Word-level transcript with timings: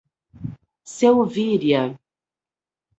Selvíria 0.95 1.87